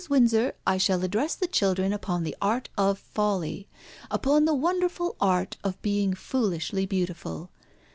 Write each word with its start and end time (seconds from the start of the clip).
Windsor, 0.09 0.55
I 0.65 0.79
shall 0.79 1.03
address 1.03 1.35
the 1.35 1.45
children 1.45 1.93
upon 1.93 2.23
the 2.23 2.35
art 2.41 2.69
of 2.75 2.97
folly, 2.97 3.67
upon 4.09 4.45
the 4.45 4.55
wonderful 4.55 5.15
art 5.21 5.57
of 5.63 5.79
being 5.83 6.15
foolishly 6.15 6.87
beautiful. 6.87 7.51